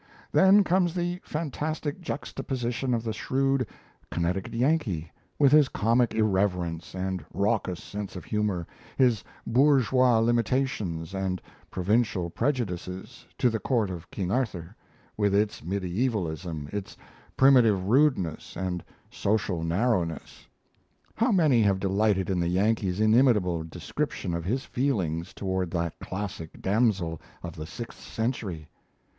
Then 0.31 0.63
comes 0.63 0.95
the 0.95 1.21
fantastic 1.23 2.01
juxtaposition 2.01 2.95
of 2.95 3.03
the 3.03 3.13
shrewd 3.13 3.67
Connecticut 4.09 4.55
Yankee, 4.55 5.11
with 5.37 5.51
his 5.51 5.69
comic 5.69 6.15
irreverence 6.15 6.95
and 6.95 7.23
raucous 7.31 7.83
sense 7.83 8.15
of 8.15 8.25
humour, 8.25 8.65
his 8.97 9.23
bourgeois 9.45 10.17
limitations 10.17 11.13
and 11.13 11.39
provincial 11.69 12.31
prejudices, 12.31 13.27
to 13.37 13.47
the 13.51 13.59
Court 13.59 13.91
of 13.91 14.09
King 14.09 14.31
Arthur, 14.31 14.75
with 15.17 15.35
its 15.35 15.61
mediaevalism, 15.63 16.67
its 16.73 16.97
primitive 17.37 17.83
rudeness 17.85 18.57
and 18.57 18.83
social 19.11 19.63
narrowness. 19.63 20.47
How 21.13 21.31
many 21.31 21.61
have 21.61 21.79
delighted 21.79 22.27
in 22.27 22.39
the 22.39 22.47
Yankee's 22.47 22.99
inimitable 22.99 23.63
description 23.65 24.33
of 24.33 24.45
his 24.45 24.65
feelings 24.65 25.31
toward 25.31 25.69
that 25.69 25.99
classic 25.99 26.59
damsel 26.59 27.21
of 27.43 27.55
the 27.55 27.67
sixth 27.67 27.99
century? 27.99 28.67